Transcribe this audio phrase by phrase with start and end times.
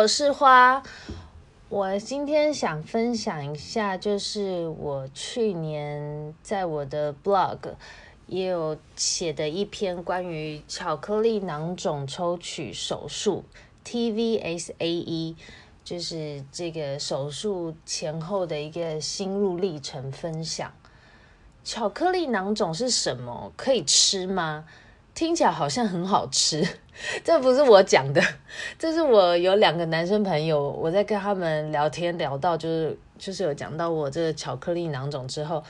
[0.00, 0.82] 我是花。
[1.68, 7.58] 我今天想分享一下，就是我去年在我的 blog
[8.26, 13.44] 也有写的一篇关于巧克力囊肿抽取手术
[13.84, 15.36] TVSAE，
[15.84, 20.72] 就是这个手术前后的一个心路历程分享。
[21.62, 23.52] 巧克力囊肿是什么？
[23.54, 24.64] 可以吃吗？
[25.20, 26.66] 听起来好像很好吃，
[27.22, 28.22] 这不是我讲的，
[28.78, 35.62] 这是我有两个男生朋友，我在跟他们聊天聊到，就是就是有讲到我这个巧克力囊肿之后，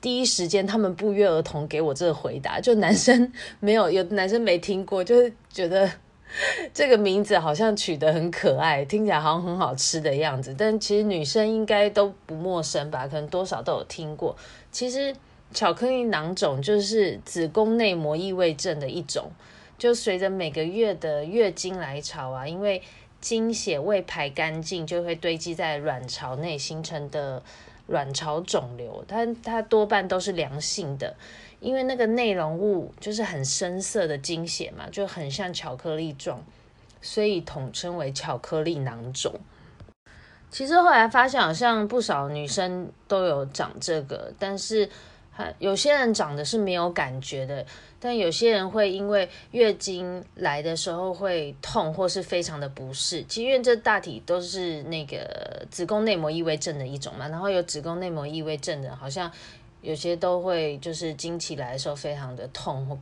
[0.00, 5.90] 第一时间他们不约而同给我这个回答，就男生没有，有男生没听过，就是觉得
[6.72, 14.36] 这个名字好像取得很可爱，听起来好像很好吃的样子，但其实女生应该都不陌生吧，可能多少都有听过，
[14.70, 15.12] 其实。
[15.52, 19.30] 巧克力囊肿就是子宫内膜异位症的一种，
[19.76, 22.80] 就随着每个月的月经来潮啊，因为
[23.20, 27.42] 经血未排干净，就会堆积在卵巢内形成的
[27.86, 29.04] 卵巢肿瘤。
[29.06, 31.14] 它它多半都是良性的，
[31.60, 36.42] 因为那个内容物就是很深色的经血嘛，就很像巧克力状，
[37.00, 39.34] 所以统称为巧克力囊肿。
[40.50, 44.88] 其实后来发现，好像不少女生都有长这个，但是。
[45.58, 47.64] 有些人长得是没有感觉的，
[47.98, 53.24] 但有些人会因为月经来的时候会痛，或是非常的不适。
[53.24, 59.30] 其实因为这大体都是那个子宫内膜异位症的一种嘛，然后有子宫内膜异位症的，好像
[59.80, 63.00] 有些都会就是经期来的时候非常的痛。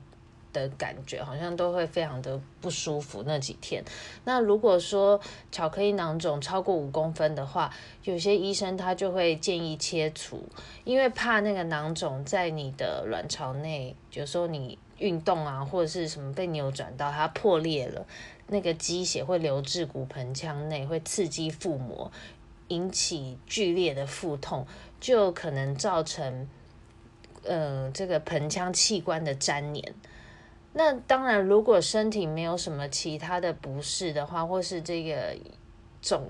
[0.53, 3.83] 的感觉好像都会非常的不舒服那几天。
[4.25, 5.21] 那如果说
[5.53, 7.73] 巧克力囊肿超过五公分的话，
[8.05, 10.45] 有些医生他就会建议切除，
[10.85, 18.07] 因为怕那个囊肿在你的卵巢内，有时候你运动啊或者是什么被扭转到它破裂了，
[18.49, 22.11] 那个积血会流至骨盆腔内，会刺激腹膜，
[22.69, 24.67] 引起剧烈的腹痛，
[25.01, 26.47] 就可能造成
[27.45, 29.95] 呃这个盆腔器官的粘连。
[30.73, 35.37] 那当然，如果身体没有什么其他的不适的话，或是这个
[36.01, 36.23] 肿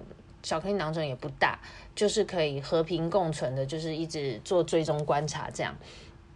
[0.43, 1.59] 巧克力囊肿也不大，
[1.95, 5.77] 就是可以和平共存的，就是一直做追踪观察这样。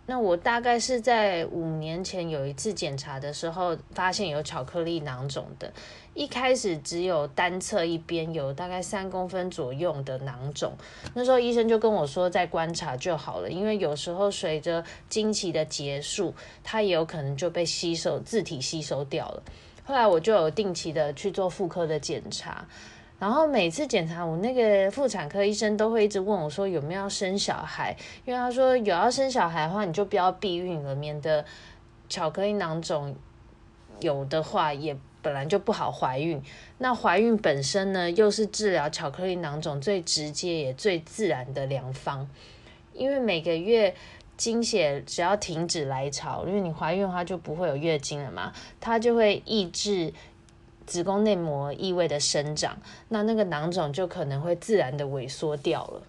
[0.06, 5.72] 那我大概是在五年前有一次检查的时候，发现有巧克力囊肿的。
[6.12, 10.72] 一开始只有单侧一边有大概三公分左右的囊肿，
[11.14, 16.32] 那时候医生就跟我说再观察就好了，因为有时候随着经期的结束，
[16.62, 19.42] 它也有可能就被吸收自体吸收掉了。
[19.84, 22.66] 后来我就有定期的去做妇科的检查。
[23.24, 27.96] 然后每次检查，我那个妇产科医生都会一直问我说有没有要生小孩，
[28.26, 31.42] 因为他说有要生小孩的话，你就不要避孕了，免得
[32.06, 33.16] 巧克力囊肿
[33.98, 36.42] 有的话也本来就不好怀孕。
[36.76, 42.28] 那怀孕本身呢，又是治疗巧克力囊肿最直接也最自然的良方，
[42.92, 43.94] 因为每个月
[44.36, 50.12] 经血只要停止来潮，因为你怀孕的话就不会有月经了嘛，它就会抑制。
[50.86, 52.76] 子宫内膜异位的生长，
[53.08, 56.02] 那那个囊肿就可能会自然的萎缩掉了。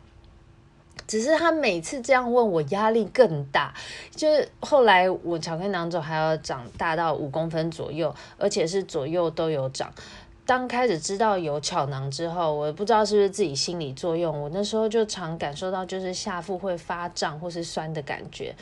[1.08, 3.74] 只是他每次这样问我，压力更大。
[4.16, 9.94] 就是后来我巧克力囊肿还要长大到五公分左右，而且是左右都有长。
[10.48, 18.56] 当开始知道有巧囊之后，我不知道是不是自己心理作用，我那时候就常感受到就是下腹会发胀或是酸的感觉。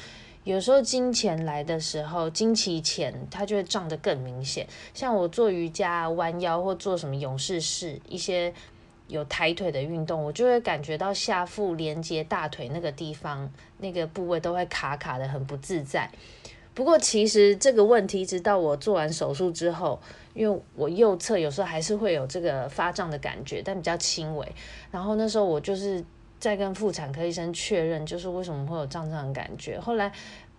[0.43, 4.67] 有时候经前来的时候，经期前它就会胀得更明显。
[4.93, 8.53] 像我做瑜伽、弯腰或做什么勇士式一些
[9.07, 16.09] 有抬腿的运动，我就会感觉到下腹连接大腿那个地方那个部位都会卡卡的，很不自在。
[16.73, 19.97] 不过其实这个问题，直到我做完手术之后，
[20.33, 24.45] 因为我右侧有时候还是会有这个发胀的感觉，但比较轻微。
[24.91, 26.03] 然后那时候我就是。
[26.43, 29.79] 再跟妇产科医生确认，就是为什么会有胀胀的感觉。
[29.79, 30.11] 后来，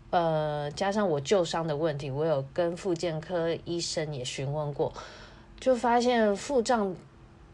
[0.09, 4.91] 呃，加上我旧伤的问题，我有跟复健科医生也询问过，
[5.61, 6.97] 就发现腹胀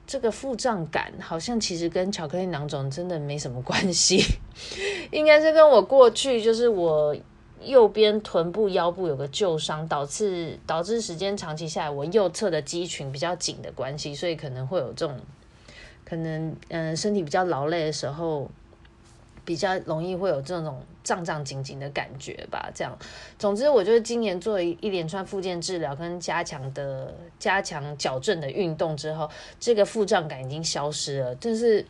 [0.07, 4.23] 这个腹胀感好像其实跟巧克力囊肿真的没什么关系，
[5.11, 7.17] 应该是跟我过去就是我
[7.61, 15.19] 右边臀部腰部有个旧伤，导致导致时间长期下来，我右侧的肌群比较紧的关系，所以可能会有这种
[16.11, 18.51] 可能嗯、身体比较劳累的时候。
[19.43, 22.97] 比较容易会有这种胀胀紧紧的感觉吧，这样。
[23.37, 29.29] 总之，我就是今年做了一连串复健治疗跟加强的加强矫正的运动之后，
[29.59, 31.35] 这个腹胀感已经消失了。
[31.37, 31.85] 就是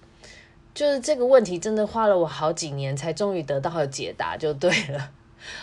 [0.73, 5.11] 就是这个问题真的花了我好几年才终于得到了解答，就对了。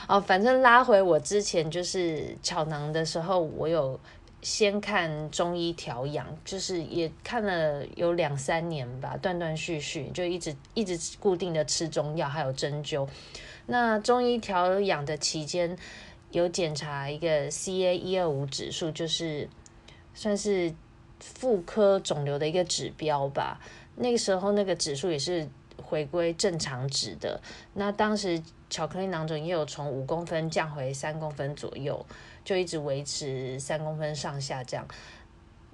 [0.05, 3.99] 啊，反正拉回我之前就是巧囊的时候，我有。
[4.41, 13.07] 先看中医调养，就是也看了有两三年吧，断断续续就一直一直固定的吃中药，还有针灸。
[13.65, 15.75] 那中医调养的期间，
[16.31, 19.49] 有检查一个 CA 一二五指数，就是
[20.13, 20.73] 算是
[21.19, 23.59] 妇科肿瘤的一个指标吧。
[23.95, 25.49] 那个时候那个指数也是
[25.83, 27.41] 回归正常值的。
[27.73, 32.05] 那当时巧克力囊肿也有从五公分降回三公分左右。
[32.47, 34.87] 就一直维持三公分上下这样，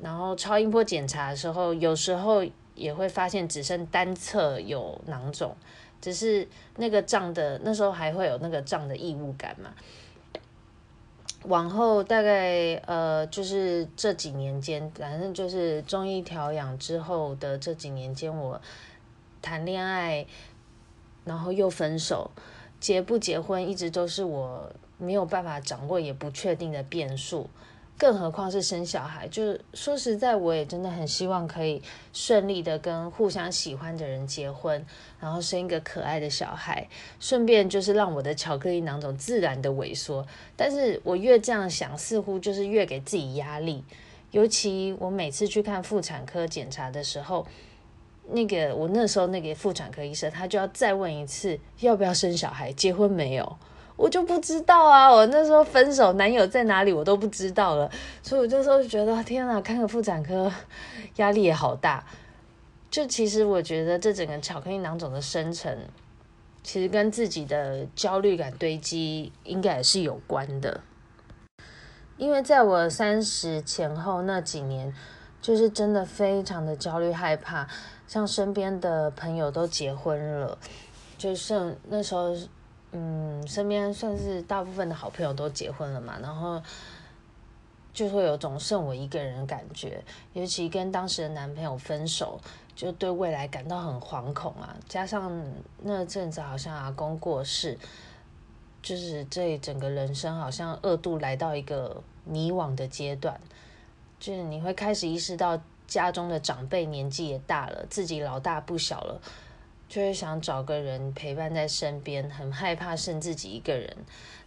[0.02, 2.44] 然后超音波检查的时候，有时候
[2.74, 5.56] 也会发现只剩单侧有囊肿，
[6.02, 6.48] 只是
[6.78, 9.72] 那个胀的那时候还会有那个胀的异物感嘛。
[11.44, 18.60] 往后大概呃就是这几年间，反正就是中医调养之后的这几年间，我
[19.44, 20.26] 谈恋爱，
[21.24, 22.32] 然后又分手，
[22.80, 24.74] 结不结婚一直都是我。
[25.04, 27.50] 没有办法掌握也不确定的变数，
[27.98, 29.28] 更何况是生小孩。
[29.28, 31.82] 就是说实在，我也真的很希望可以
[32.14, 34.86] 顺利的跟互相喜欢的人结婚，
[35.20, 36.88] 然后生一个可爱的小孩，
[37.20, 40.26] 顺便就是让我的巧克力囊肿自然的萎缩。
[40.56, 43.84] 但是我越这样想，似乎就是越给自己压力。
[44.32, 47.46] 尤其我每次去看妇产科检查的时候，
[48.32, 53.58] 那个我那时候那个妇产科医生，他就要再问一次，要不要生小孩，结婚没有？
[54.04, 57.90] 我就不知道啊，我那时候分手，男友在哪里我都不知道了，
[58.22, 60.52] 所以我就说觉得天哪，看个妇产科
[61.16, 62.06] 压力也好大。
[62.92, 65.74] 就其实我觉得这整个巧克力囊肿的生成，
[66.64, 70.82] 其实跟自己的焦虑感堆积应该也是有关的。
[72.18, 74.94] 因为在我三十前后那几年，
[75.42, 77.66] 就是真的非常的焦虑害怕，
[78.06, 80.58] 像身边的朋友都结婚了，
[81.18, 82.36] 就剩那时候。
[82.96, 86.62] 嗯，身边算是大部分的好朋友都结婚了嘛，然后
[87.92, 90.04] 就会有种剩我一个人的感觉。
[90.34, 92.40] 尤其跟当时的男朋友分手，
[92.76, 94.78] 就对未来感到很惶恐啊。
[94.88, 95.44] 加上
[95.82, 97.76] 那阵子好像阿公过世，
[98.84, 103.42] 就是这整个人生好像二度来到一个迷惘的阶段。
[104.20, 109.20] 就是你会开始意识到家中的长辈年纪也大了，自己老大不小了。
[109.94, 113.96] 就会想找个人陪伴在身边，很害怕剩自己一个人，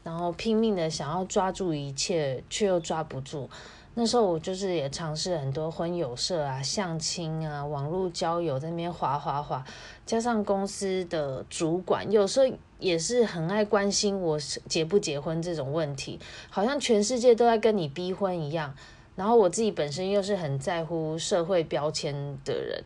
[0.02, 3.48] 然后拼命的想要抓住一切，却又抓不住。
[3.94, 9.64] 那时候我就是也尝试很多婚友社啊、相亲啊、网络交友，在那边滑滑滑，
[10.04, 16.18] 加上公司的主管有时候也是很爱关心我结不结婚这种问题，
[16.50, 18.74] 好像全世界都在跟你逼婚一样。
[19.14, 22.82] 然后我自己本身又是很在乎社会标签的人。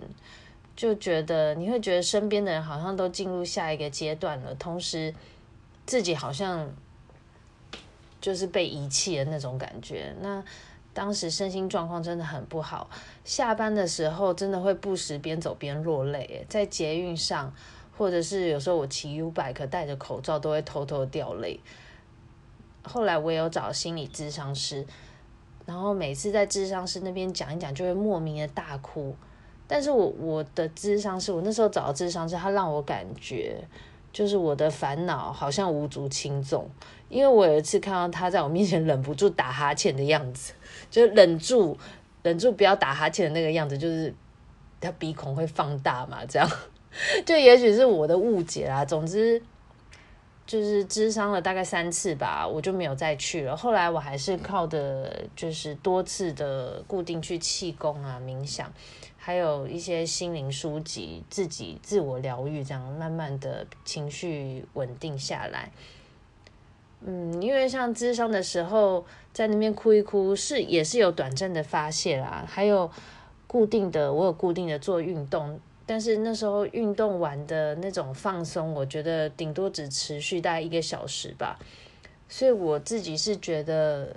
[0.80, 5.14] 就觉得你会觉得身边的人好像都进入下一个阶段了，同时
[5.84, 6.66] 自己好像
[8.18, 10.16] 就是被遗弃的那种感觉。
[10.22, 10.42] 那
[10.94, 12.88] 当时身心状况真的很不好，
[13.26, 17.52] 下班的时候真的会不时边走边落泪，在捷运上，
[17.98, 21.60] 或者是有时候我骑 U-bike 戴着口罩都会偷偷掉泪。
[22.84, 24.86] 后来我有找心理咨商师，
[25.66, 29.14] 然后每次在咨商师那边讲一讲，就会莫名的大哭。
[29.72, 33.56] 但是我我的智商是我那时候找的智商是，他让我感觉
[34.12, 36.68] 就是我的烦恼好像无足轻重，
[37.08, 40.52] 因为我有一次看到他在我面前忍不住打哈欠的样子，
[40.90, 41.78] 就忍住
[42.24, 44.12] 忍住不要打哈欠的那个样子，就是
[44.80, 46.50] 他鼻孔会放大嘛，这样
[47.24, 48.84] 就也许是我的误解啦。
[48.84, 49.40] 总之
[50.50, 53.56] 就是咨商了大概三次吧，我就没有再去了。
[53.56, 58.68] 后来我还是靠的就是多次的固定去气功啊、冥想。
[59.16, 65.70] 还有一些心灵书籍，自己自我疗愈，这样慢慢的情绪稳定下来。
[67.02, 72.44] 嗯，因为像咨商的时候，在那边哭一哭，是也是有短暂的发泄啦。
[72.44, 72.90] 还有
[73.46, 81.58] 固定的，我有固定的做运动，但是那时候运动完的那种放松，我觉得顶多只持续大概一个小时吧。
[82.28, 84.14] 所以我自己是觉得，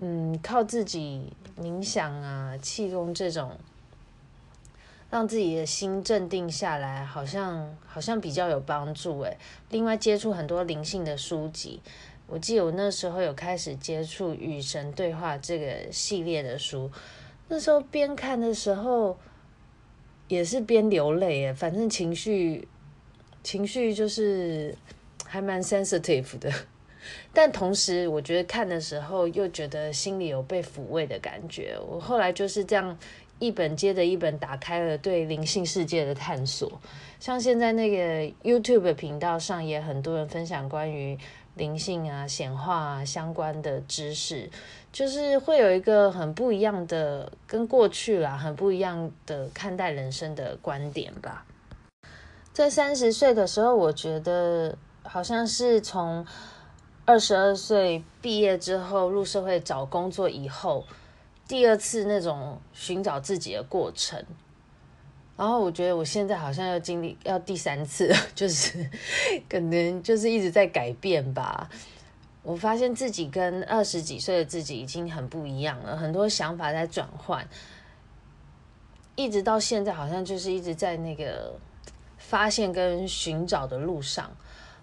[0.00, 1.30] 嗯，靠自己
[1.60, 3.58] 冥想啊、气功这种。
[5.10, 9.36] 让自己的心镇定下来，好像好像比较有帮助诶。
[9.68, 11.82] 另外，接触很多灵性的书籍，
[12.26, 16.90] 我记得我那时候有开始接触《与神对话》这个系列的书，
[17.48, 19.18] 那时候边看的时候
[20.28, 22.66] 也是边流泪诶，反正情绪
[23.42, 24.74] 情绪就是
[25.26, 26.50] 还蛮 sensitive 的。
[27.34, 31.78] 但同时，我觉得看的时候又觉得心里有被抚慰的感觉。
[31.86, 32.96] 我后来就是这样
[33.38, 36.80] 一本接着一本打开了对灵性世界的探索。
[37.20, 41.18] 像现在那个 YouTube 频道上也很多人分享关于
[41.56, 44.48] 灵性啊、显化啊相关的知识，
[44.94, 51.44] 就是会有一个很不一样的跟过去啦，很不一样的看待人生的观点吧。
[52.52, 56.24] 在三十岁的时候，我觉得好像是从。
[57.06, 60.86] 二十二岁毕业之后入社会找工作以后，
[61.46, 64.24] 第二次那种寻找自己的过程，
[65.36, 68.88] 然后我觉得我现在好像要经历要第三次， 就是
[69.50, 71.68] 可能就是一直在改变吧。
[72.44, 77.48] 我发现自己跟二十几岁的自己已经很不一样了，很多想法在转换，
[79.16, 81.54] 一直到现在好像就是一直在那个
[82.18, 84.30] 发现跟寻找的路上。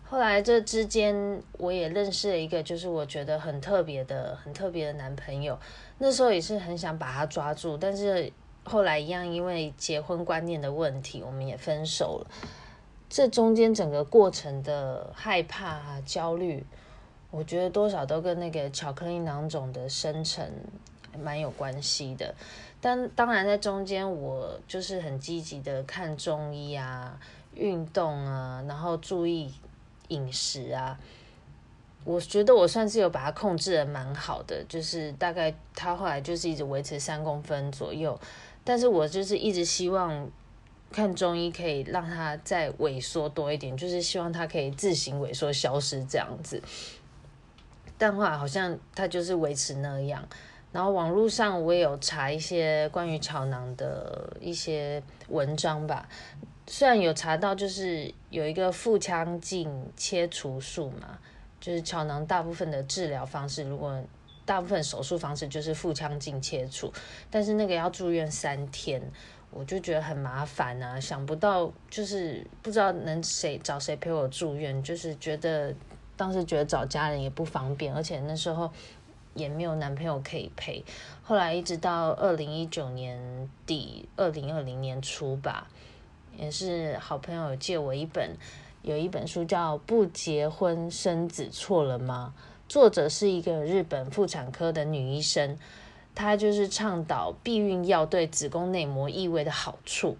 [0.04, 5.58] 后来这之间，我也认识了一个，就是我觉得很特别的、很特别的男朋友。
[6.00, 8.30] 那时候也是很想把他抓住，但是
[8.64, 12.32] 后来一样，因为结婚观念的问题，我们也分手了。
[13.08, 16.66] 这中间整个过程的害怕、焦虑，
[17.32, 20.48] 我觉得多少都跟那个巧克力囊肿的生成
[21.20, 22.36] 蛮有关系的。
[22.80, 27.20] 但当然，在中间我就是很积极的看中医啊、
[27.56, 29.52] 运动啊，然后注意。
[30.12, 31.00] 饮食啊，
[32.04, 38.20] 我觉得我算是有把它控制得蛮好的，就是大概它后来就是一直维持三公分左右，
[38.66, 40.30] 但是我就是一直希望
[40.92, 46.62] 看中医可以让它再萎缩多一点，就是希望它可以自行萎缩消失这样子。
[48.02, 50.28] 但后来好像它就是维持那样，
[50.72, 56.10] 然后网络上我也有查一些关于巧囊的一些文章吧。
[56.66, 61.20] 虽然有查到，就是有一个腹腔镜切除术嘛，
[61.60, 64.04] 就是巧囊大部分的治疗方式，如果
[64.46, 66.92] 大部分手术方式就是腹腔镜切除，
[67.30, 69.00] 但是那个要住院三天，
[69.52, 75.72] 我就觉得很麻烦啊，想不到就是不知道能谁找谁陪我住院，就是觉得
[76.22, 78.70] 当时觉得找家人也不方便，而且那时候
[79.34, 80.86] 也没有男朋友可以陪，
[81.24, 85.68] 后来一直到二零一九年底，二零二零年初吧。
[86.38, 88.38] 也是好朋友借我一本，
[88.84, 92.36] 有一本书叫《不结婚生子错了吗》，
[92.72, 95.58] 作者是一个日本妇产科的女医生，
[96.14, 100.16] 她就是倡导避孕药对子宫内膜异位的好处，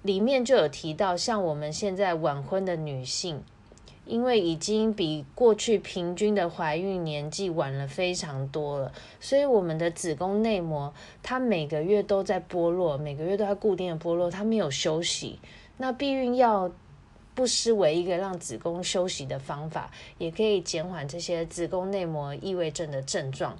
[0.00, 3.42] 里面就有提到，像我们现在晚婚的女性。
[4.06, 10.94] 因为已经比过去平均的怀孕年纪晚了非常多了，所以我们的子宫内膜
[11.24, 15.40] 它每个月都在剥落，每个月都在固定的剥落，它没有休息。
[15.76, 16.70] 那避孕药
[17.34, 23.58] 不失为一个让子宫休息的方法，也可以减缓这些子宫内膜异位症的症状。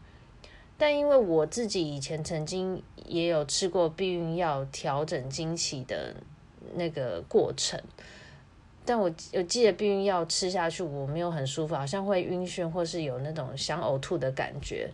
[0.78, 6.14] 但因为我自己以前曾经也有吃过避孕药调整经期的
[6.74, 7.80] 那个过程。
[8.86, 14.88] 但我我记得避孕药吃下去我没有很舒服，好像会晕眩或是有那种想呕吐的感觉，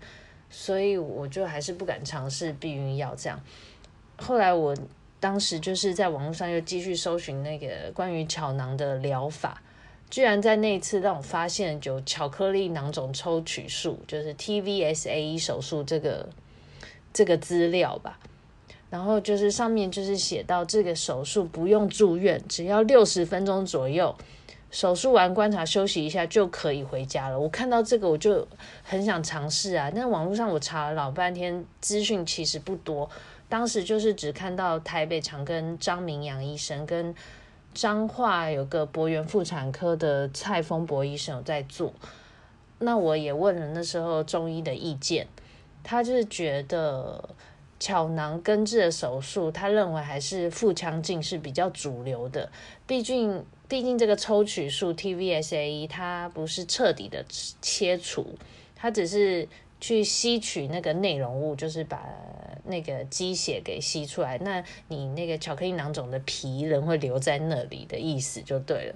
[0.48, 3.38] 所以我就还是不敢尝试避孕药这样。
[4.16, 4.74] 后来我
[5.20, 9.62] 当时就是在网络上又继续搜寻那个关于巧囊的疗法，
[10.10, 16.28] 居然在那一次让我发现有巧克力囊肿抽取术，就是 TVSAE 手术这个
[17.12, 18.18] 这个资料吧。
[18.92, 24.14] 然后就是上面就是写到这个手术不用住院，只要六十分钟左右，
[24.70, 27.40] 手术完观察休息一下就可以回家了。
[27.40, 28.46] 我看到这个我就
[28.82, 33.08] 很想尝试啊，但网络上我查了老半天，资讯其实不多。
[33.48, 37.14] 当时就是只看到台北长庚张明阳医生跟
[37.72, 41.94] 彰化有个博源妇产科的蔡丰博医生有在做。
[42.80, 45.26] 那我也问了那时候中医的意见，
[45.82, 47.30] 他就是觉得。
[47.82, 52.48] 巧囊根治的手术，他认为还是腹腔镜是比较主流的。
[52.86, 57.24] 毕竟，毕竟这个抽取术 TVSA 它不是彻底的
[57.60, 58.24] 切除，
[58.76, 59.48] 它只是
[59.80, 62.08] 去吸取那个内容物，就是把
[62.66, 64.38] 那个积血给吸出来。
[64.38, 68.94] 那你那个巧克力囊肿的皮仍会留在那里的意思就对了。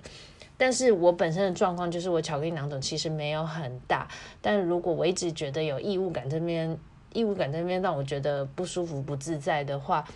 [0.56, 4.06] 但是我本身的状况就是我巧克力囊肿其实没有很大，
[4.40, 6.78] 但如果我一直觉得有异物感这边。
[7.12, 10.06] 异物感在那边让我觉得不舒服、不自在的话，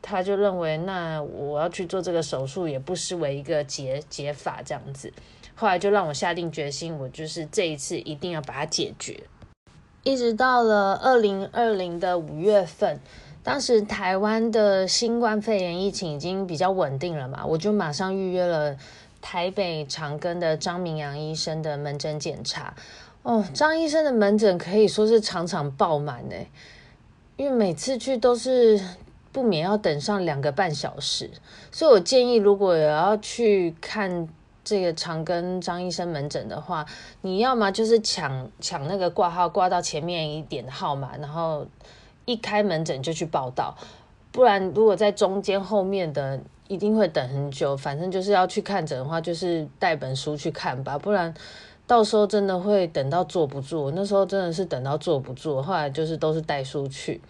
[0.00, 5.12] 他就认为，那我要去做这个手术，也不失为一个解解法这样子。
[5.54, 9.24] 后来就让我下定决心，我就是这一次一定要把它解决。
[10.04, 13.00] 一直到了二零二零的五月份，
[13.42, 18.76] 当时台湾的新冠肺炎疫情已经比较稳定了嘛，我就马上预约了
[19.20, 22.74] 台北长庚的张明阳医生的门诊检查。
[23.28, 26.48] 哦，张医生的门诊可以说是场场爆满诶，
[27.36, 28.80] 因为每次去都是
[29.30, 31.30] 不免要等上两个半小时，
[31.70, 34.28] 所以我建议如果有要去看。
[34.64, 36.84] 这个长庚张医生门诊的话，
[37.22, 41.66] 你要么就是抢抢那个挂号，挂到前面一点的号码，然后
[42.26, 43.74] 一开门诊就去报到。
[44.30, 47.74] 不然，如果在中间后面的，一定会等很久。
[47.74, 50.98] 反正就是要去看诊的话，就是带本书去看吧。
[50.98, 51.32] 不然，
[51.88, 53.90] 到时候真的会等到坐不住。
[53.90, 57.20] 那时候真的是等到坐不住，后来就是都是带书去。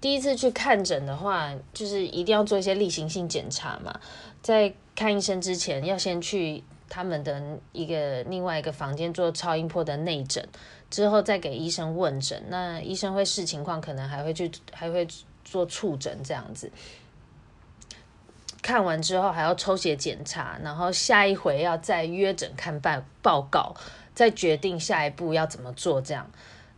[0.00, 3.98] 第一次去看诊的话，就是一定要做一些例行性检查嘛，
[4.40, 4.72] 在。
[4.98, 10.42] 看医生之前，要先去他们的一个另外一个房间做超音波的内诊，
[10.88, 12.42] 之后再给医生问诊。
[12.48, 15.06] 那医生会视情况，可能还会去还会
[15.44, 16.72] 做触诊这样子。
[18.66, 23.72] 看完之后还要抽血检查，然后下一回要再约诊看报报告，
[24.12, 26.28] 再决定下一步要怎么做这样。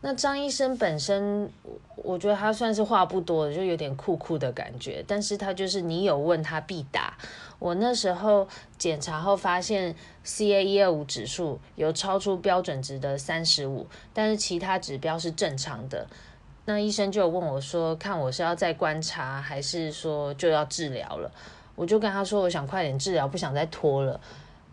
[0.02, 1.50] 那张医生本身，
[1.96, 5.02] 我觉得他算是话不多的，就有点酷酷的感觉。
[5.08, 7.16] 但是他就是你有问他必答。
[7.58, 16.06] 我那时候检查后发现 CA 一二五指数有超出标准值的三十五，但是其他指标是正常的。
[16.66, 21.32] 那医生就问我说，看我是要再观察，还是说就要治疗了？
[21.78, 24.20] 我就跟他说，我想快点治疗，不想再拖了。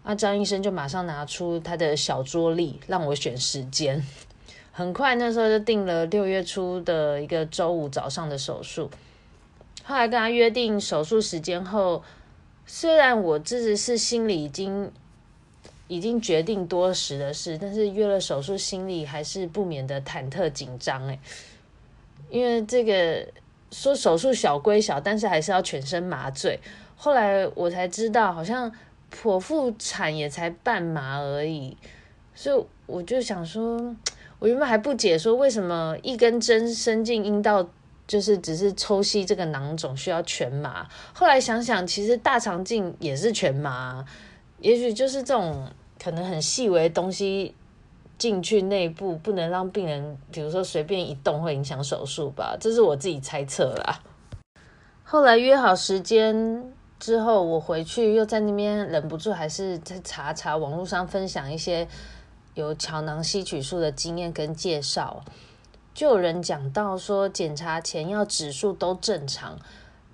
[0.03, 4.03] 那张医生就马上拿出他的小桌历，让我选时间。
[4.71, 8.89] 很快，那时候就定了六月初的一个周五早上的手术。
[9.83, 12.03] 后来跟他约定手术时间后，
[12.65, 14.91] 虽然我自己是心里已经
[15.88, 21.20] 已经决定多时的事，但是约了手术，心里还是不免的忐忑紧张诶，
[22.31, 23.27] 因为这个
[23.72, 26.59] 说手术小归小，但是还是要全身麻醉。
[26.96, 28.72] 后来我才知道，好像
[29.14, 31.77] 剖腹产也才半麻而已，
[32.34, 33.96] 所以我就想说。
[34.38, 37.66] 我原本还不解，说为什么一根针伸进阴道，
[38.05, 40.86] 就是只是抽吸这个囊肿需要全麻。
[41.14, 44.05] 后来想想，其实大肠镜也是全麻，
[44.60, 45.70] 也许就是这种
[46.03, 47.55] 可能很细微的东西
[48.18, 52.58] 进去内部，不能让病人，比如说随便一动会影响手术吧。
[52.60, 54.03] 这是我自己猜测啦。
[55.05, 61.88] 后来约好时间之后，我回去又在那边忍不住，还是在查查网络上分享一些。
[62.53, 65.22] 有巧囊吸取术的经验跟介绍，
[65.94, 69.60] 就有人讲到说，检查前要指数都正常，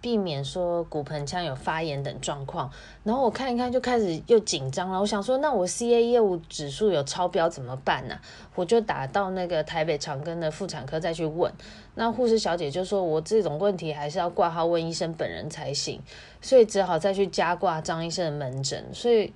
[0.02, 2.70] 避免说骨盆腔有发炎等状况。
[3.04, 5.00] 然后我看一看，就开始又紧张了。
[5.00, 8.20] 我想说，那我 CA 业务指数有超标怎么办呢？
[8.56, 11.54] 我就打到那个台北长庚的妇产科再去问。
[11.96, 16.02] 那护士小姐就说，我这种问题还是要挂号问医生本人才行，
[16.42, 18.84] 所以只好再去加挂张医生的门诊。
[18.94, 19.32] 所以。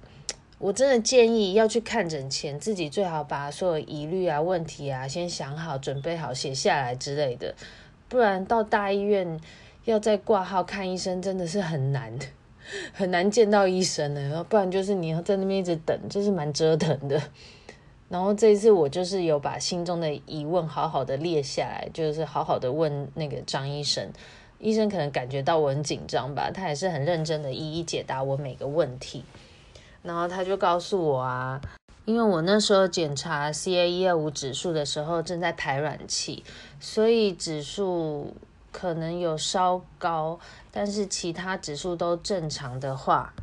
[0.58, 7.54] 我真的建议要去看诊前，自己最好把所有疑虑啊、问题啊先想好、准备好、写下来之类的，
[8.08, 9.38] 不然到大医院
[9.86, 12.12] 要再挂号看医生，真的是很难，
[12.92, 14.44] 很难见到医生的。
[14.44, 17.22] 不然就是你要在那边一直等，就是蛮折腾的。
[18.10, 24.08] 然后这一次我就是有把心中的疑问好好的列下来，就是好好的问那个张医生，
[24.60, 29.24] 医生可能感觉到我很紧张吧，他也是很认真的一一解答我每个问题。
[30.04, 31.60] 然后他就告诉我啊，
[32.06, 36.44] 因为我那时候检查 CA 一二五指数的时候正在排卵期，
[36.80, 38.36] 所以指数
[38.76, 40.38] 可能有稍高，
[40.70, 43.34] 但是其他指数都正常的话，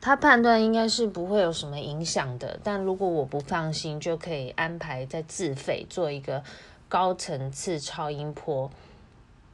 [0.00, 2.58] 他判断应该是不会有什么影响的。
[2.64, 6.42] 但如果我不放心，就可以安排再自费做一个
[6.88, 8.70] 高层次超音波。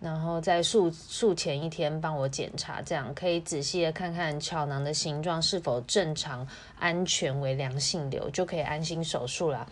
[0.00, 6.46] 然后在术术前一天帮我检查，这样可以仔细的看看巧囊的形状是否正常、
[6.78, 9.66] 安全为良性瘤，就可以安心手术啦。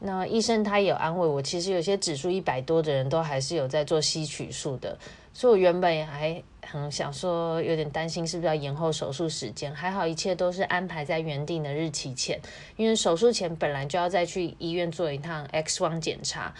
[0.00, 4.98] 那医生他也有安慰我，其实有些指数一百多的人都还是有在做吸取术的，
[5.32, 12.40] 所以我原本还很想说，有点担心是不是要延后手术时间，还好一切都是安排在原定的日期前，
[12.76, 16.54] 因为手术前本来就要再去医院做一趟 X 光检查，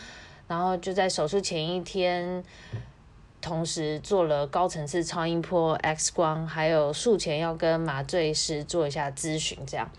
[0.46, 2.44] 然后就在手术前一天。
[3.42, 9.90] 同时做了高层次超音波、X 光，还有术前要跟麻醉师做一下咨询，这样。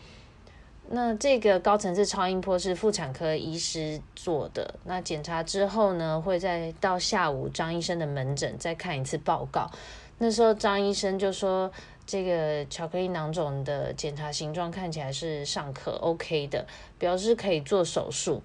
[0.93, 4.75] 那这个高层次超音波是妇产科医师做的。
[4.83, 9.71] 那检查之后呢，会再到下午张医生的门诊再看一次报告。
[10.17, 11.71] 那时候张医生就说，
[12.05, 16.67] 这个巧克力囊肿的检查形状看起来是尚可 OK 的，
[16.99, 18.41] 表示可以做手术。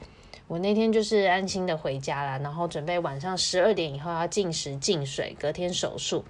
[0.47, 6.25] 我那天就是安心的回家了，然后准备晚上十二点以后要禁食禁水，隔天手术。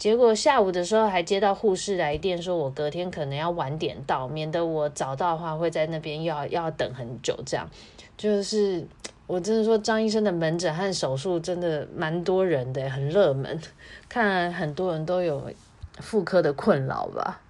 [0.00, 7.38] 结果下午的时候还接到护士来电，说我隔天可能要晚点到，免得我早到的话会在那边要要等很久。
[7.44, 7.68] 这样
[8.16, 8.82] 就是
[9.26, 13.60] 我真的说张医生的门诊和手术真的蛮多人的，很热门，
[14.08, 15.50] 看来很多人都有
[15.98, 17.42] 妇科的困扰吧。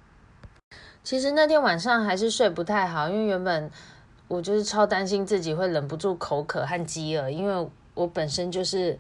[1.05, 3.71] 其实那天晚上还是睡不太好，因为原本。
[4.27, 8.97] 我就是超担心自己会忍不住口渴和饥饿，因为我本身就是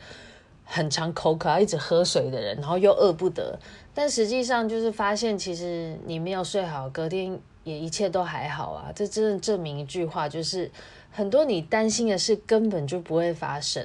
[0.73, 3.59] 很常口渴，要一直喝水的人，然后又饿不得。
[3.93, 8.93] 但实际上就是发现，其实你没有睡好，隔天也一切都还好啊。
[8.95, 10.71] 这真的证明一句话，就是
[11.11, 13.85] 很多你担心的事根本就不会发生。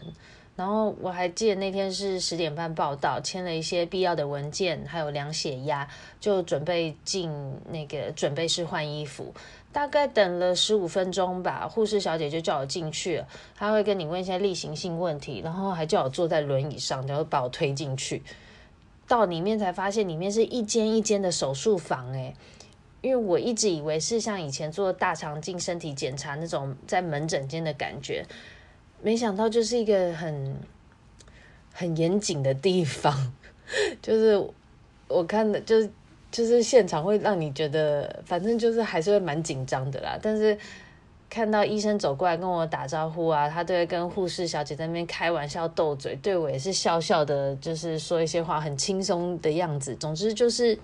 [0.56, 5.86] 然后我还记得那天是十点半报到，签了一些必要的文件，还有量血压，
[6.20, 7.30] 就准备进
[7.72, 9.34] 那个准备室换衣服。
[9.76, 13.22] 大概等了十五分钟吧，护士小姐就叫我进去。
[13.58, 18.24] 她会跟你问一些例行性问题，然后还叫我坐在轮椅上，然后把我推进去。
[19.06, 22.10] 到里面才发现，里面是一间一间的手术房。
[22.14, 22.34] 诶，
[23.02, 28.26] 因为我一直以为是像以前做大肠镜身体检查那种在门诊间的感觉，
[29.02, 30.56] 没想到就是一个很
[31.74, 33.34] 很严谨的地方。
[34.02, 34.42] 就是
[35.10, 35.92] 我看的，就是。
[36.36, 40.20] 就是现场会让你觉得，反正就是还是会蛮紧张的啦。
[40.22, 40.58] 但是
[41.30, 49.96] 看到医生走过来跟我打招呼啊，他都会跟护士小姐在那边开玩笑斗嘴，对我也是笑笑的，就是说一些话，很轻松的样子。
[49.96, 50.78] 总之就是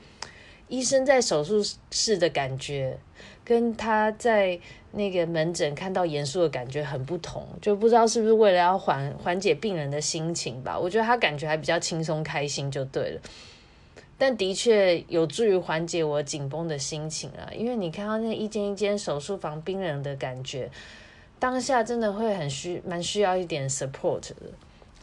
[0.69, 1.61] 医生在手术
[1.91, 2.97] 室的感觉，
[3.43, 4.57] 跟他在
[4.93, 10.79] 那个门诊看到严肃的感觉很不同，就不知道是不是为了要缓缓解病人的心情吧。
[10.79, 13.21] 我觉得他感觉还比较轻松开心就对了。
[14.21, 20.69] 但的确有助于缓解我紧绷的心情啊，因为你看到那一间一间手术房冰冷的感觉，
[21.39, 24.35] 当下真的会很需蛮需要一点 support 的，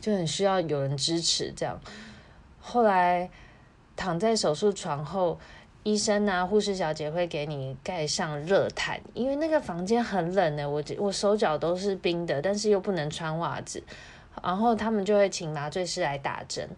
[0.00, 1.80] 就很需要有人支持这样。
[2.60, 3.28] 后来
[3.96, 5.40] 躺在手术床后，
[5.82, 13.82] 医生啊、护士小姐会给你盖上热毯，因为那个房间很冷的，我我手脚都是冰的，但是又不能穿袜子，
[14.44, 16.68] 然后他们就会请麻醉师来打针。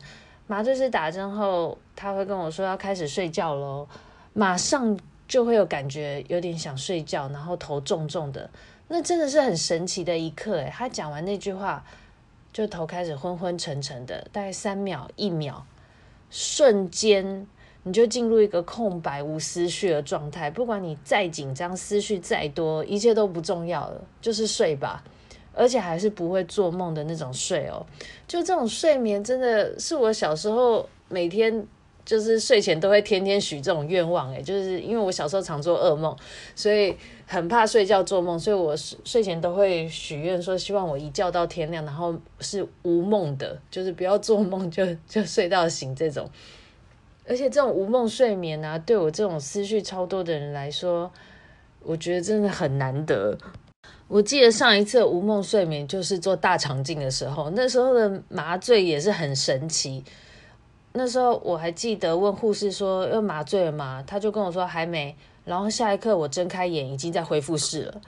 [0.51, 3.87] 麻醉师打针后，他会跟我说要开始睡觉喽，
[4.33, 8.51] 马上就会有感觉，有点想睡觉，然后头重重的，
[8.89, 11.85] 那真的是很神奇的一刻诶，他讲完那句话，
[12.53, 15.63] 就头开始昏昏沉沉的，大概三秒、一秒，
[16.31, 17.47] 瞬间
[17.85, 25.05] 你就进入一个空白无思绪的状态，不管你再紧张，思绪再多，一切都不重要了，就是睡吧。
[25.61, 27.85] 而且还是不会做梦的那种睡哦，
[28.27, 31.67] 就这种睡眠真的是我小时候每天
[32.03, 36.17] 就是睡前都会天天许这种愿望诶，就是因为我小时候常做噩梦，
[36.57, 36.97] 所以
[37.27, 46.27] 很怕睡觉做梦，所以我睡前都会许愿说希望我一觉到天亮，然后是无梦的，就是不要做梦就 就睡到醒这种。
[47.29, 51.13] 而且这种无梦睡眠啊，对我这种思绪超多的人来说，
[51.85, 53.37] 我觉得真的很难得。
[54.09, 60.03] 我记得上一次无梦睡眠就是做大肠镜的时候，那时候的麻醉也是很神奇。
[60.93, 64.03] 那时候我还记得问护士说要麻醉了吗？
[64.05, 65.17] 他就跟我说还没。
[65.45, 68.01] 然后下一刻我睁开眼已经在恢复室了，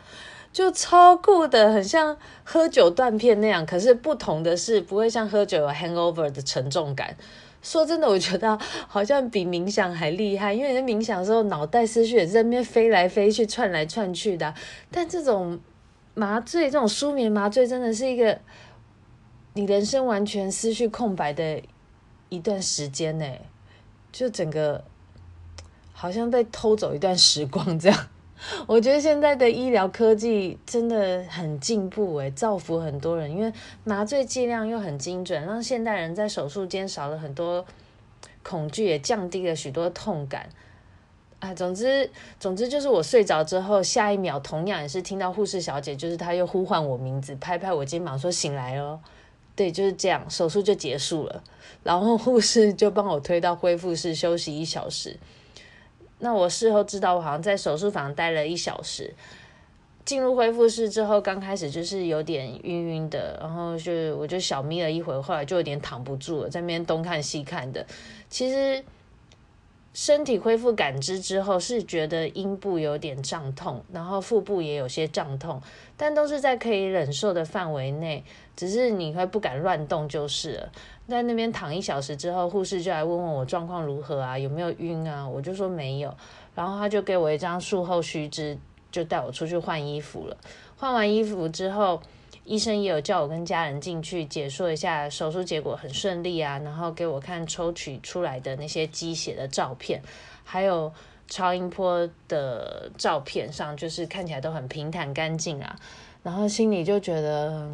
[0.52, 3.64] 就超酷的，很像喝酒断片那样。
[3.64, 7.16] 可是不同的是，不会像喝酒有 hangover 的沉重感。
[7.62, 14.52] 说真的，我觉得好像比冥想还厉害，因为你在冥想的时候脑袋思绪也在那边飞来飞去、窜来窜去的。
[14.90, 15.58] 但这种
[16.14, 18.38] 麻醉这种舒眠麻醉真的是一个
[19.54, 21.62] 你人生完全思绪空白的
[22.28, 23.26] 一段时间呢，
[24.10, 24.84] 就整个
[25.92, 28.06] 好像被偷走一段时光这样。
[28.66, 33.52] 我觉得现在的医疗科技真的很进步诶，造福很多人，因为
[33.84, 37.64] 麻醉剂量又很精准，让现代人在手术间少了很多
[38.42, 40.48] 恐惧，也降低了许多痛感。
[41.38, 49.00] 啊，总之，总之就是我睡着之后，下一秒同样也是听到护士小姐，就是她又呼唤我名字，拍拍我肩膀说醒来哦。
[49.54, 51.42] 对，就是这样，手术就结束了，
[51.82, 55.16] 然后护士就帮我推到恢复室休息一小时。
[56.22, 59.12] 那我事后知道，我好像在手术房待了一小时，
[60.04, 67.86] 进入恢复室之后，刚开始就是有点晕晕的，然后就我就小眯了一会儿，后来就有点躺不住了，在那边东看西看的，
[68.30, 68.82] 其实。
[69.94, 75.60] 身体恢复感知之后，是觉得阴部有点胀痛，然后腹部也有些胀痛，
[75.98, 78.24] 但都是在可以忍受的范围内，
[78.56, 80.72] 只是你会不敢乱动就是了。
[81.08, 85.28] 在那边躺一小时之后，护士就来问问我状况如何啊，有没有晕啊？
[85.28, 86.14] 我就说没有，
[86.54, 88.56] 然后他就给我一张术后须知，
[88.90, 90.36] 就带我出去换衣服了。
[90.76, 92.00] 换完衣服之后，
[92.44, 100.00] 医生也有叫我跟家人进去解说一下手术结果很顺利啊，然后给我看抽取出来的那些鸡血的照片，
[100.44, 100.92] 还有
[101.28, 105.76] 超音波的照片上，就是看起来都很平坦干净啊，
[106.22, 107.70] 然后心里就觉得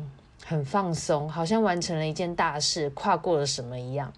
[0.48, 4.10] 很放松，好像完成了一件大事，跨过了什么一样。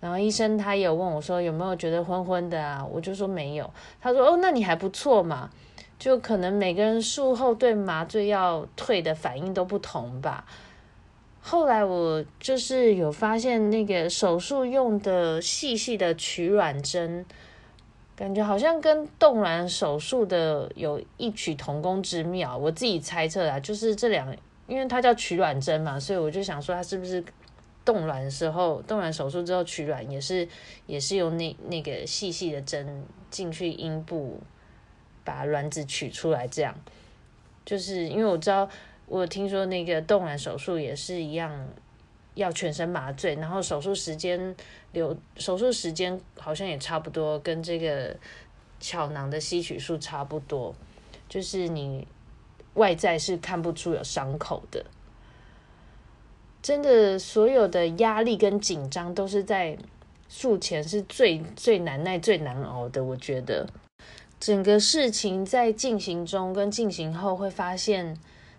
[0.00, 5.50] 然后医生他也有问我说有没有觉得昏昏的啊，我就说没有，他说哦，那你还不错嘛。
[5.98, 10.46] 就可能每个人术后对麻醉药退的反应都不同吧。
[11.40, 17.26] 后来我就是有发现那个手术用的细细的取卵针，
[18.14, 22.56] 感觉好像跟冻卵手术的有异曲同工之妙。
[22.56, 24.32] 我自己猜测啊，就是这两，
[24.68, 27.24] 因为它叫取卵针嘛，所以我就想说它是不是
[27.84, 30.46] 冻卵的时候，冻卵手术之后取卵也是
[30.86, 34.40] 也是用那那个细细的针进去阴部。
[35.24, 36.74] 把卵子取出来，这样
[37.62, 38.66] 就是因为我知道，
[39.04, 41.68] 我听说那个冻卵手术也是一样，
[42.32, 44.56] 要全身麻醉，然后手术时间
[44.92, 48.16] 留手术时间好像也差不多，跟这个
[48.80, 50.74] 巧囊的吸取术差不多，
[51.28, 52.08] 就是你
[52.78, 54.86] 外在是看不出有伤口的。
[56.62, 59.76] 真的，所有的压力跟紧张都是在
[60.28, 63.66] 术前是最最难耐、最难熬的，我觉得。
[64.40, 68.16] 整个事情在进行中跟进行后，会发现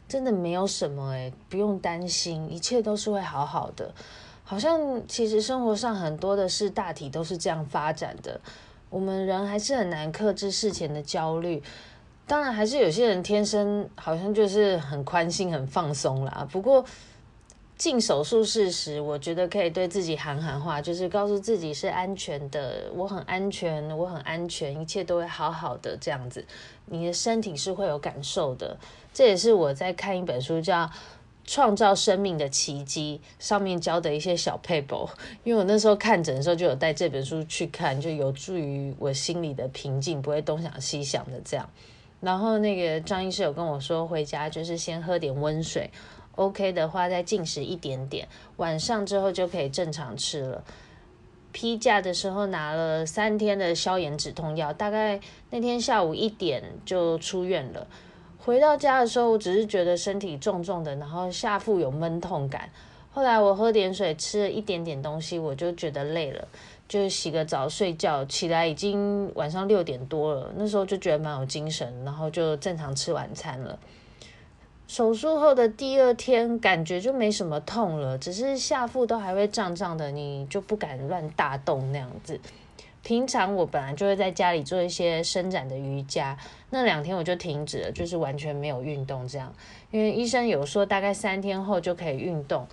[0.08, 3.94] 真的没有什么诶，不用担心，一切都是会好好的。
[4.44, 8.42] 好像其实生活上很多的事，大体都是这样发展的。
[8.90, 11.62] 我们人还是很难克制事前的焦虑，
[12.30, 16.48] 当然还是有些人天生好像就是很宽心、很放松啦。
[16.50, 16.86] 不过。
[17.80, 26.46] 进手术室时，我觉得可以对自己喊喊话，就是告诉自己是安全的，我很安全，我很安全，一切都会好好的这样子。
[26.88, 28.78] 你的身体是会有感受的，
[29.14, 30.84] 这也是我在看一本书叫
[31.46, 35.08] 《创造生命的奇迹》上面教的一些小 paper。
[35.46, 41.70] 因为我那时候看诊的时候就有带这本书去看，就有助于我心里的平静，不会东想西想的这样。
[42.22, 45.90] 然后那个张医师有跟我说，回家就是先喝点温水。
[46.36, 48.28] OK 的话，再进食一点点，
[48.58, 50.64] 晚上之后就可以正常吃了。
[51.52, 57.88] 批假的时候拿了三天的消炎止痛药，大概那天下午一点就出院了。
[58.38, 62.70] 回到家的时候，我只是觉得身体重重的，然后下腹有闷痛感。
[63.12, 66.48] 后来我喝点水，吃了一点点东西，我就觉得累了，
[66.90, 68.26] 就是洗个澡睡觉。
[68.26, 73.80] 起来已经晚上六点多了，那时候就觉得蛮有精神，然后就正常吃晚餐了。
[74.88, 82.40] 手术后的第二天，感觉就没什么痛了，只是下腹都还会胀胀的，你就不敢乱大动那样子。
[83.02, 86.38] 平常我本来就会在家里做一些伸展的瑜伽，
[86.72, 89.54] 那两天我就停止了，就是完全没有运动这样。
[89.92, 92.68] 因为医生有说大概三天后就可以运动，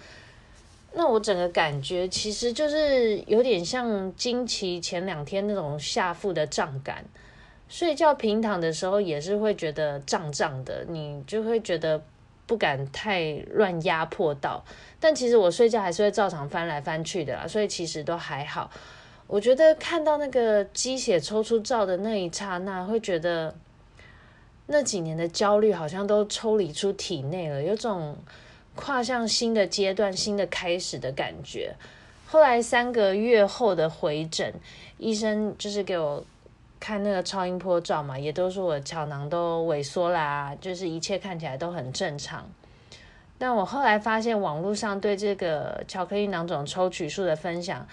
[0.99, 7.05] 那我整个感觉其实就是有点像经期前两天那种下腹的胀感。
[7.69, 12.01] 睡觉平躺的时候也是会觉得胀胀的，你就会觉得
[12.47, 14.65] 不敢太乱压迫到。
[14.99, 18.71] 但其实我睡觉还是会照常翻来翻去的啦，所以其实都还好。
[19.27, 23.55] 我觉得看到那个鸡血抽出照的那一刹那，会觉得
[24.69, 28.17] 那几年的焦虑好像都抽离出体内了，有种
[28.77, 31.75] 跨向新的阶段、新的开始的感觉。
[32.27, 34.55] 后来三个月后的回诊，
[34.99, 36.25] 医生就是给我。
[36.79, 42.47] 看那个超音波照嘛，也都说我巧囊都萎缩啦，就是一切看起来都很正常。
[43.39, 47.85] 但我后来发现网络上对这个巧克力囊肿抽取术的分享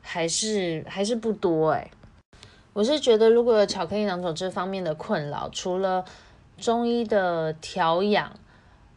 [0.00, 1.90] 还是还是不多哎。
[2.72, 6.02] 我是觉得如果有巧克力囊肿这方面的困扰，除了
[6.56, 8.32] 中医的调养，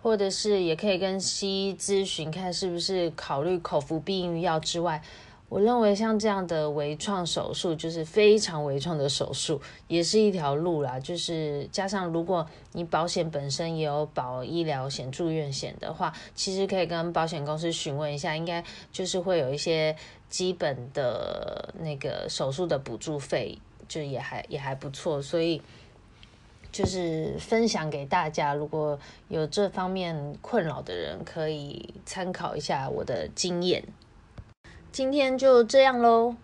[0.05, 5.01] 或者是也可以跟西医咨询，看是不是考虑口服避孕药之外。
[5.49, 10.99] 我认为像这样的微创手术，就是非常微创的手术，也是一条路啦。
[10.99, 19.95] 就是加上如果你保险本身也有保医疗险、住院险的话，其实可以跟保险公司询问一下，应该就是会有一些
[20.29, 25.19] 基本的那个手术的补助费，就也还也还不错。
[25.19, 25.59] 所以
[26.75, 33.81] 就是分享给大家如果有这方面困扰的人可以参考一下我的经验。
[34.91, 36.35] 今天就这样喽